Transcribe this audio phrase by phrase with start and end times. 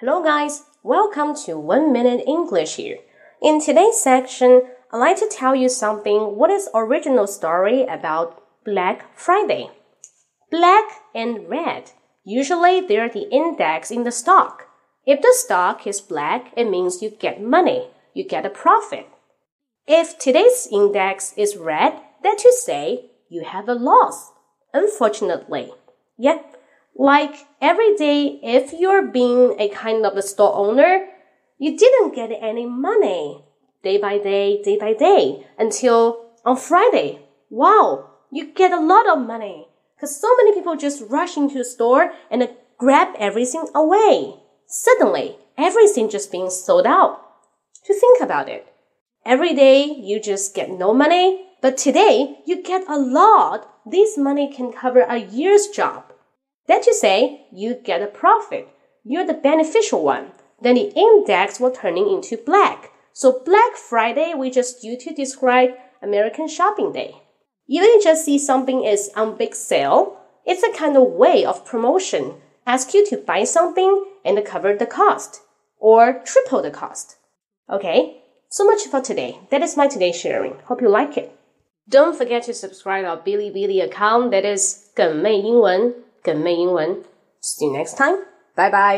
[0.00, 0.64] Hello, guys.
[0.82, 2.98] Welcome to One Minute English here.
[3.40, 6.34] In today's section, I'd like to tell you something.
[6.36, 9.70] What is original story about Black Friday?
[10.50, 10.84] Black
[11.14, 11.92] and red.
[12.24, 14.66] Usually, they're the index in the stock.
[15.06, 17.86] If the stock is black, it means you get money.
[18.14, 19.06] You get a profit.
[19.86, 24.32] If today's index is red, that to say you have a loss.
[24.72, 25.70] Unfortunately.
[26.18, 26.38] Yeah.
[26.96, 31.06] Like every day, if you're being a kind of a store owner,
[31.58, 33.44] you didn't get any money
[33.82, 37.20] day by day, day by day until on Friday.
[37.50, 41.64] Wow, you get a lot of money because so many people just rush into the
[41.64, 42.46] store and uh,
[42.78, 44.36] grab everything away.
[44.66, 47.20] Suddenly, everything just being sold out.
[47.86, 48.66] To think about it,
[49.26, 53.68] every day you just get no money, but today you get a lot.
[53.84, 56.13] This money can cover a year's job.
[56.67, 58.67] That you say you get a profit.
[59.03, 60.31] You're the beneficial one.
[60.61, 62.91] Then the index will turning into black.
[63.13, 67.15] So Black Friday we just use to describe American shopping day.
[67.67, 71.65] Even you just see something is on big sale, it's a kind of way of
[71.65, 72.35] promotion.
[72.65, 75.41] Ask you to buy something and cover the cost
[75.79, 77.17] or triple the cost.
[77.69, 79.39] Okay, so much for today.
[79.51, 80.55] That is my today sharing.
[80.65, 81.35] Hope you like it.
[81.87, 85.95] Don't forget to subscribe our Bilibili account that is 梗妹英文。
[86.23, 87.03] 梗妹英文。
[87.41, 88.25] See you next time.
[88.55, 88.97] Bye bye.